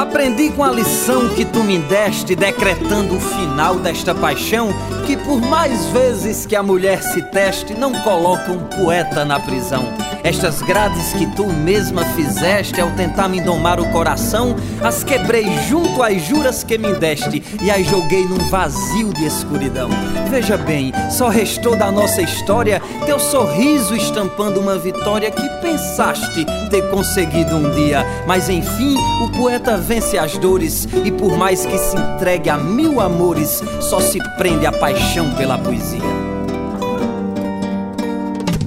Aprendi 0.00 0.48
com 0.48 0.64
a 0.64 0.70
lição 0.70 1.28
que 1.28 1.44
tu 1.44 1.62
me 1.62 1.78
deste, 1.78 2.34
decretando 2.34 3.16
o 3.16 3.20
final 3.20 3.78
desta 3.78 4.14
paixão, 4.14 4.70
que 5.06 5.14
por 5.14 5.42
mais 5.42 5.84
vezes 5.88 6.46
que 6.46 6.56
a 6.56 6.62
mulher 6.62 7.02
se 7.02 7.20
teste, 7.20 7.74
não 7.74 7.92
coloca 7.92 8.50
um 8.50 8.60
poeta 8.60 9.26
na 9.26 9.38
prisão. 9.38 9.84
Estas 10.22 10.60
grades 10.62 11.12
que 11.14 11.26
tu 11.34 11.46
mesma 11.46 12.04
fizeste 12.14 12.80
ao 12.80 12.90
tentar 12.90 13.28
me 13.28 13.40
domar 13.40 13.80
o 13.80 13.88
coração, 13.90 14.54
as 14.82 15.02
quebrei 15.02 15.46
junto 15.68 16.02
às 16.02 16.22
juras 16.22 16.62
que 16.62 16.76
me 16.76 16.92
deste 16.94 17.42
e 17.62 17.70
as 17.70 17.86
joguei 17.86 18.24
num 18.24 18.38
vazio 18.50 19.12
de 19.14 19.24
escuridão. 19.24 19.88
Veja 20.28 20.56
bem, 20.56 20.92
só 21.10 21.28
restou 21.28 21.74
da 21.76 21.90
nossa 21.90 22.22
história 22.22 22.80
teu 23.06 23.18
sorriso 23.18 23.96
estampando 23.96 24.60
uma 24.60 24.78
vitória 24.78 25.30
que 25.30 25.48
pensaste 25.60 26.44
ter 26.70 26.88
conseguido 26.90 27.56
um 27.56 27.70
dia. 27.74 28.04
Mas 28.26 28.48
enfim, 28.48 28.96
o 29.22 29.28
poeta 29.30 29.76
vence 29.76 30.18
as 30.18 30.36
dores 30.36 30.86
e 31.04 31.10
por 31.10 31.36
mais 31.36 31.64
que 31.64 31.78
se 31.78 31.96
entregue 31.96 32.50
a 32.50 32.58
mil 32.58 33.00
amores, 33.00 33.62
só 33.80 34.00
se 34.00 34.18
prende 34.36 34.66
a 34.66 34.72
paixão 34.72 35.34
pela 35.34 35.58
poesia. 35.58 36.29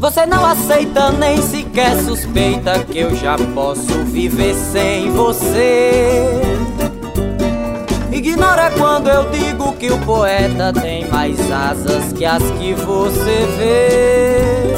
Você 0.04 0.26
não 0.26 0.46
aceita 0.46 1.14
nem 1.14 1.42
sequer 1.42 1.98
suspeita 2.04 2.78
que 2.80 3.00
eu 3.00 3.16
já 3.16 3.38
posso 3.56 4.04
viver 4.04 4.54
sem 4.54 5.10
você. 5.12 6.42
Ignora 8.12 8.70
quando 8.72 9.08
eu 9.08 9.30
digo 9.30 9.72
que 9.78 9.90
o 9.90 9.98
poeta 10.00 10.74
tem 10.74 11.08
mais 11.08 11.40
asas 11.50 12.12
que 12.12 12.26
as 12.26 12.44
que 12.44 12.74
você 12.74 13.48
vê. 13.58 14.76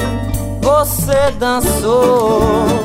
Você 0.62 1.32
dançou, 1.40 2.78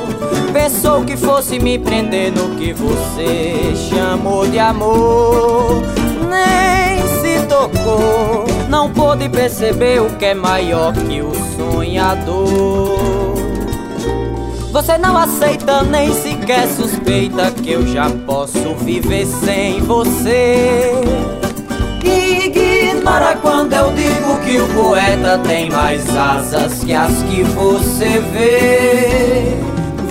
pensou 0.50 1.04
que 1.04 1.18
fosse 1.18 1.58
me 1.58 1.78
prender 1.78 2.32
no 2.32 2.56
que 2.56 2.72
você 2.72 3.74
chamou 3.90 4.46
de 4.46 4.58
amor. 4.58 5.82
Nem 6.30 7.06
se 7.20 7.46
tocou, 7.46 8.46
não 8.70 8.88
pôde 8.88 9.28
perceber 9.28 10.00
o 10.00 10.16
que 10.16 10.26
é 10.26 10.34
maior 10.34 10.92
que 10.94 11.20
o 11.20 11.32
sonhador. 11.56 12.96
Você 14.70 14.96
não 14.96 15.16
aceita 15.16 15.82
nem 15.82 16.14
sequer 16.14 16.68
suspeita 16.68 17.50
que 17.50 17.72
eu 17.72 17.84
já 17.88 18.08
posso 18.24 18.76
viver 18.76 19.26
sem 19.26 19.80
você. 19.80 20.92
Ignora 22.04 23.36
quando 23.42 23.72
eu 23.72 23.92
digo 23.92 24.38
que 24.44 24.60
o 24.60 24.68
poeta 24.68 25.38
tem 25.38 25.68
mais 25.68 26.08
asas 26.16 26.84
que 26.84 26.92
as 26.94 27.22
que 27.24 27.42
você 27.42 28.20
vê. 28.32 29.58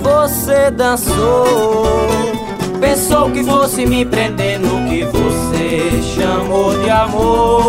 Você 0.02 0.70
dançou, 0.70 1.86
pensou 2.78 3.30
que 3.30 3.42
fosse 3.42 3.86
me 3.86 4.04
prender 4.04 4.60
no 4.60 4.86
que 4.88 5.04
você 5.04 6.02
chamou 6.14 6.78
de 6.78 6.90
amor. 6.90 7.59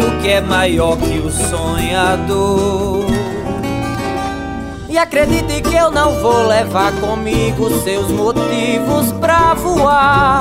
O 0.00 0.20
que 0.20 0.28
é 0.28 0.40
maior 0.40 0.96
que 0.96 1.18
o 1.18 1.30
sonhador. 1.30 3.06
E 4.88 4.98
acredite 4.98 5.60
que 5.60 5.74
eu 5.74 5.90
não 5.90 6.20
vou 6.20 6.46
levar 6.46 6.92
comigo 7.00 7.68
seus 7.82 8.08
motivos 8.10 9.12
pra 9.20 9.54
voar. 9.54 10.40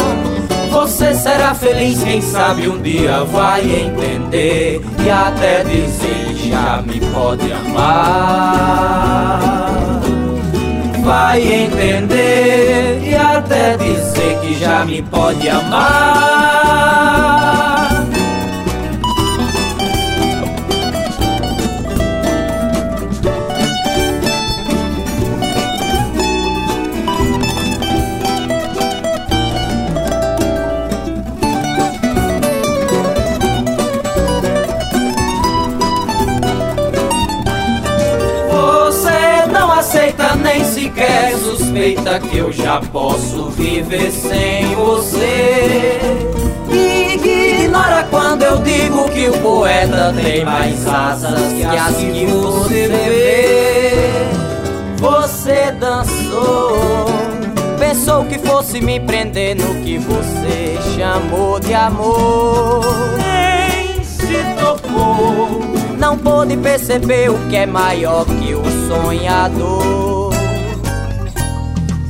Você 0.71 1.13
será 1.13 1.53
feliz, 1.53 2.03
quem 2.03 2.21
sabe 2.21 2.67
um 2.67 2.81
dia 2.81 3.23
vai 3.23 3.61
entender 3.61 4.81
e 5.03 5.09
até 5.09 5.63
dizer 5.63 6.35
já 6.49 6.81
me 6.81 6.99
pode 7.11 7.51
amar. 7.51 9.39
Vai 11.03 11.41
entender 11.41 13.01
e 13.03 13.15
até 13.15 13.77
dizer 13.77 14.39
que 14.39 14.59
já 14.59 14.85
me 14.85 15.01
pode 15.01 15.49
amar. 15.49 16.64
Sequer 41.75 41.95
suspeita 41.95 42.19
que 42.19 42.37
eu 42.37 42.51
já 42.51 42.79
posso 42.79 43.49
viver 43.49 44.09
sem 44.11 44.73
você. 44.75 45.99
Ignora 46.71 48.07
quando 48.09 48.43
eu 48.43 48.57
digo 48.59 49.09
que 49.09 49.27
o 49.27 49.37
poeta 49.39 50.13
tem 50.15 50.45
mais 50.45 50.87
asas 50.87 51.53
que 51.53 51.63
as 51.63 51.95
que 51.97 52.25
você 52.25 52.87
vê. 52.87 53.91
Você 54.97 55.71
dançou, 55.73 57.05
pensou 57.77 58.25
que 58.25 58.39
fosse 58.39 58.79
me 58.81 58.99
prender 58.99 59.55
no 59.55 59.75
que 59.83 59.97
você 59.97 60.77
chamou 60.95 61.59
de 61.59 61.73
amor. 61.73 62.81
Nem 63.17 64.03
se 64.03 64.43
tocou, 64.59 65.61
não 65.99 66.17
pôde 66.17 66.57
perceber 66.57 67.29
o 67.29 67.37
que 67.49 67.57
é 67.57 67.65
maior 67.65 68.25
que 68.25 68.55
o 68.55 68.63
sonhador. 68.87 70.04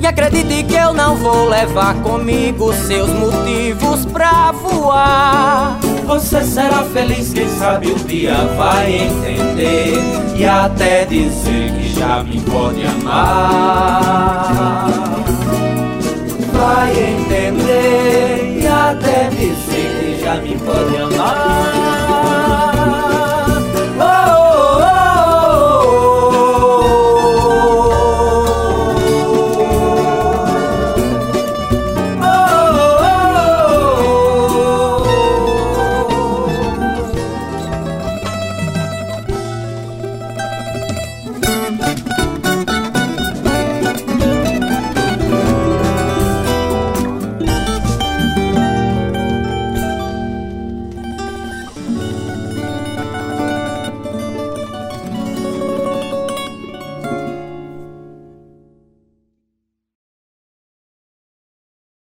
E 0.05 0.07
acredite 0.07 0.63
que 0.65 0.75
eu 0.75 0.93
não 0.93 1.15
vou 1.15 1.49
levar 1.49 1.95
comigo 2.03 2.71
seus 2.71 3.09
motivos 3.09 4.05
pra 4.05 4.51
voar. 4.51 5.79
Você 6.05 6.43
será 6.43 6.83
feliz, 6.83 7.33
quem 7.33 7.49
sabe 7.49 7.91
um 7.91 7.95
dia 7.95 8.35
vai 8.55 8.97
entender 8.97 9.95
e 10.37 10.45
até 10.45 11.05
dizer 11.05 11.71
que 11.71 11.99
já 11.99 12.23
me 12.23 12.39
pode 12.41 12.85
amar. 12.85 14.91
Vai 16.53 16.91
entender 16.91 18.59
e 18.61 18.67
até 18.67 19.29
dizer 19.29 19.89
que 19.99 20.21
já 20.23 20.35
me 20.35 20.55
pode 20.59 20.97
amar. 20.97 22.05